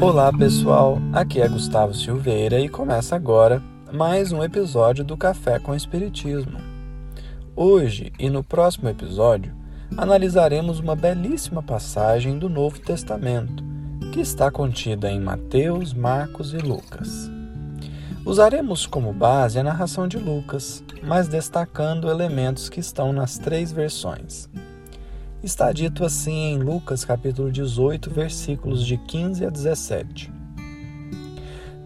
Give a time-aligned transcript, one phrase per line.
[0.00, 3.62] Olá pessoal, aqui é Gustavo Silveira e começa agora
[3.92, 6.58] mais um episódio do Café com Espiritismo.
[7.54, 9.54] Hoje e no próximo episódio
[9.98, 13.62] analisaremos uma belíssima passagem do Novo Testamento
[14.10, 17.30] que está contida em Mateus, Marcos e Lucas.
[18.24, 24.48] Usaremos como base a narração de Lucas, mas destacando elementos que estão nas três versões.
[25.42, 30.30] Está dito assim em Lucas capítulo 18, versículos de 15 a 17.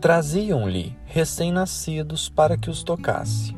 [0.00, 3.56] Traziam-lhe recém-nascidos para que os tocasse.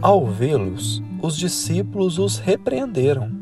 [0.00, 3.32] Ao vê-los, os discípulos os repreenderam.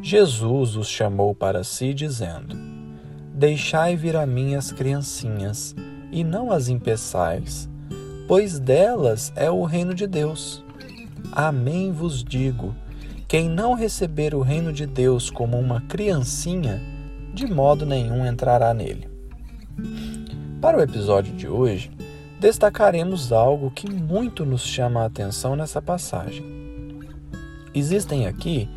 [0.00, 2.56] Jesus os chamou para si, dizendo:
[3.34, 5.74] Deixai vir a mim as criancinhas,
[6.12, 7.68] e não as impeçais,
[8.28, 10.62] pois delas é o reino de Deus.
[11.32, 12.72] Amém vos digo
[13.34, 16.80] quem não receber o reino de Deus como uma criancinha,
[17.32, 19.08] de modo nenhum entrará nele.
[20.60, 21.90] Para o episódio de hoje,
[22.38, 26.44] destacaremos algo que muito nos chama a atenção nessa passagem.
[27.74, 28.68] Existem aqui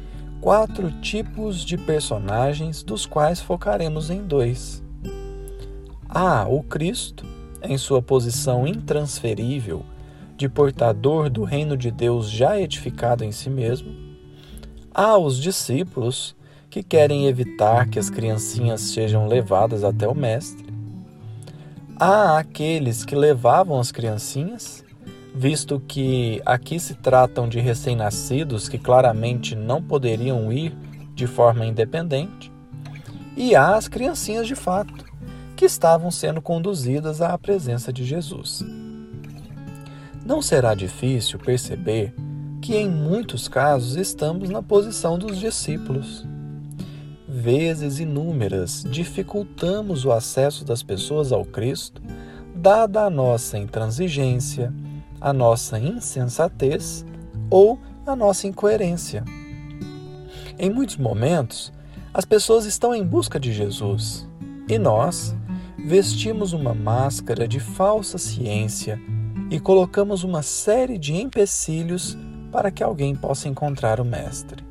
[0.41, 4.83] quatro tipos de personagens, dos quais focaremos em dois.
[6.09, 7.27] Há o Cristo,
[7.61, 9.85] em sua posição intransferível
[10.35, 14.06] de portador do reino de Deus já edificado em si mesmo
[14.99, 16.35] Há os discípulos
[16.71, 20.65] que querem evitar que as criancinhas sejam levadas até o Mestre.
[21.99, 24.83] Há aqueles que levavam as criancinhas,
[25.35, 30.75] visto que aqui se tratam de recém-nascidos que claramente não poderiam ir
[31.13, 32.51] de forma independente.
[33.35, 35.05] E há as criancinhas de fato,
[35.55, 38.65] que estavam sendo conduzidas à presença de Jesus.
[40.25, 42.15] Não será difícil perceber
[42.61, 46.25] que em muitos casos estamos na posição dos discípulos.
[47.27, 52.01] Vezes inúmeras dificultamos o acesso das pessoas ao Cristo,
[52.55, 54.73] dada a nossa intransigência,
[55.21, 57.05] a nossa insensatez
[57.49, 59.23] ou a nossa incoerência.
[60.57, 61.71] Em muitos momentos,
[62.13, 64.27] as pessoas estão em busca de Jesus
[64.67, 65.35] e nós
[65.77, 68.99] vestimos uma máscara de falsa ciência
[69.49, 72.17] e colocamos uma série de empecilhos
[72.51, 74.63] para que alguém possa encontrar o Mestre.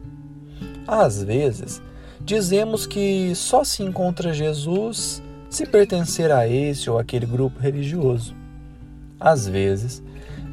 [0.86, 1.82] Às vezes,
[2.20, 8.34] dizemos que só se encontra Jesus se pertencer a esse ou aquele grupo religioso.
[9.18, 10.02] Às vezes,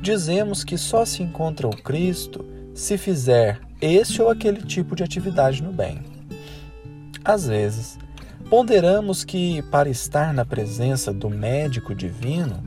[0.02, 5.62] dizemos que só se encontra o Cristo se fizer esse ou aquele tipo de atividade
[5.62, 6.00] no bem.
[7.24, 7.98] Às vezes,
[8.50, 12.64] ponderamos que para estar na presença do médico divino,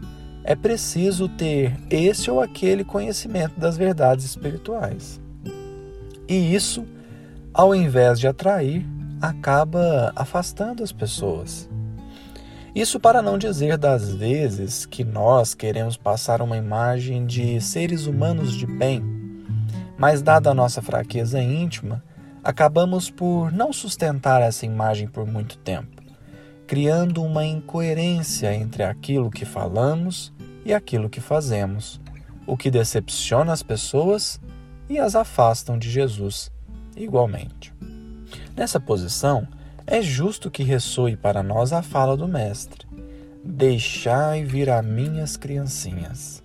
[0.48, 5.20] é preciso ter esse ou aquele conhecimento das verdades espirituais.
[6.28, 6.86] E isso,
[7.52, 8.86] ao invés de atrair,
[9.20, 11.68] acaba afastando as pessoas.
[12.72, 18.54] Isso para não dizer das vezes que nós queremos passar uma imagem de seres humanos
[18.54, 19.02] de bem,
[19.98, 22.04] mas dada a nossa fraqueza íntima,
[22.44, 26.00] acabamos por não sustentar essa imagem por muito tempo,
[26.68, 30.35] criando uma incoerência entre aquilo que falamos
[30.66, 32.00] e aquilo que fazemos,
[32.44, 34.40] o que decepciona as pessoas
[34.88, 36.50] e as afastam de Jesus
[36.96, 37.72] igualmente.
[38.56, 39.46] Nessa posição,
[39.86, 42.84] é justo que ressoe para nós a fala do Mestre:
[43.44, 46.42] Deixai vir a minhas criancinhas.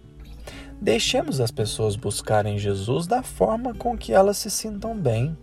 [0.79, 5.35] Deixemos as pessoas buscarem Jesus da forma com que elas se sintam bem.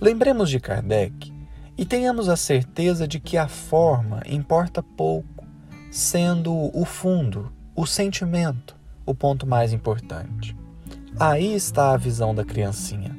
[0.00, 1.32] Lembremos de Kardec
[1.76, 5.44] e tenhamos a certeza de que a forma importa pouco,
[5.90, 8.76] sendo o fundo o sentimento,
[9.06, 10.56] o ponto mais importante.
[11.18, 13.18] Aí está a visão da criancinha.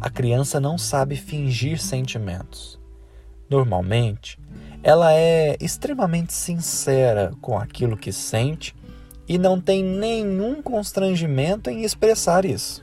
[0.00, 2.78] A criança não sabe fingir sentimentos.
[3.48, 4.38] Normalmente,
[4.82, 8.74] ela é extremamente sincera com aquilo que sente
[9.28, 12.80] e não tem nenhum constrangimento em expressar isso.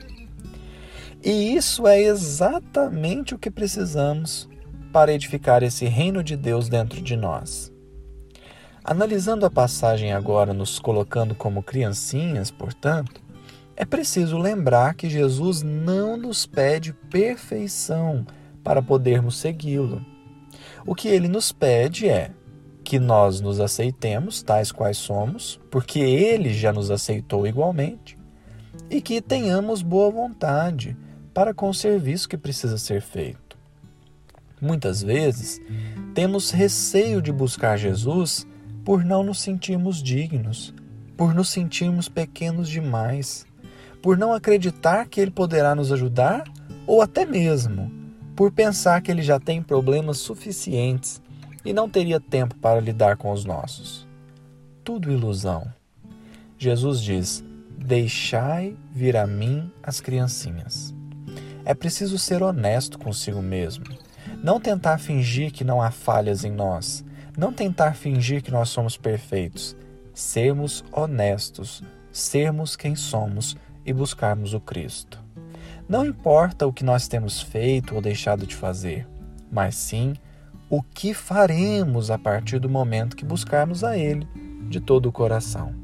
[1.22, 4.48] E isso é exatamente o que precisamos
[4.90, 7.70] para edificar esse reino de Deus dentro de nós.
[8.90, 13.22] Analisando a passagem agora, nos colocando como criancinhas, portanto,
[13.76, 18.26] é preciso lembrar que Jesus não nos pede perfeição
[18.64, 20.04] para podermos segui-lo.
[20.84, 22.32] O que ele nos pede é
[22.82, 28.18] que nós nos aceitemos tais quais somos, porque ele já nos aceitou igualmente,
[28.90, 30.96] e que tenhamos boa vontade
[31.32, 33.56] para com o serviço que precisa ser feito.
[34.60, 35.60] Muitas vezes
[36.12, 38.49] temos receio de buscar Jesus
[38.84, 40.74] por não nos sentirmos dignos,
[41.16, 43.46] por nos sentirmos pequenos demais,
[44.02, 46.44] por não acreditar que Ele poderá nos ajudar
[46.86, 47.90] ou até mesmo
[48.34, 51.20] por pensar que Ele já tem problemas suficientes
[51.64, 54.08] e não teria tempo para lidar com os nossos.
[54.82, 55.70] Tudo ilusão.
[56.56, 57.44] Jesus diz:
[57.76, 60.94] Deixai vir a mim as criancinhas.
[61.64, 63.84] É preciso ser honesto consigo mesmo.
[64.42, 67.04] Não tentar fingir que não há falhas em nós.
[67.40, 69.74] Não tentar fingir que nós somos perfeitos.
[70.12, 71.82] Sermos honestos,
[72.12, 75.18] sermos quem somos e buscarmos o Cristo.
[75.88, 79.08] Não importa o que nós temos feito ou deixado de fazer,
[79.50, 80.12] mas sim
[80.68, 84.28] o que faremos a partir do momento que buscarmos a Ele
[84.68, 85.74] de todo o coração.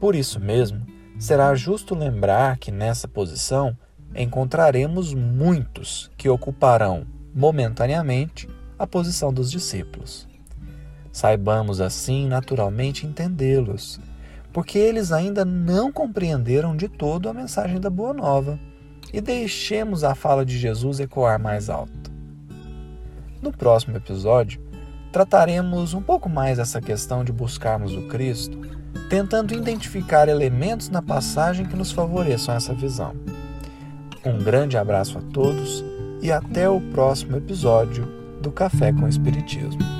[0.00, 0.84] Por isso mesmo,
[1.20, 3.78] será justo lembrar que nessa posição
[4.12, 10.28] encontraremos muitos que ocuparão momentaneamente a posição dos discípulos.
[11.12, 14.00] Saibamos assim naturalmente entendê-los,
[14.52, 18.58] porque eles ainda não compreenderam de todo a mensagem da Boa Nova,
[19.12, 22.10] e deixemos a fala de Jesus ecoar mais alto.
[23.42, 24.60] No próximo episódio,
[25.10, 28.58] trataremos um pouco mais essa questão de buscarmos o Cristo
[29.08, 33.14] tentando identificar elementos na passagem que nos favoreçam essa visão.
[34.24, 35.84] Um grande abraço a todos
[36.22, 38.06] e até o próximo episódio
[38.40, 39.99] do Café com Espiritismo.